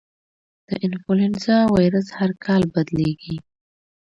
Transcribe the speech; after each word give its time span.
د 0.67 0.69
انفلوېنزا 0.85 1.57
وایرس 1.73 2.07
هر 2.19 2.31
کال 2.45 2.61
بدلېږي. 2.73 3.35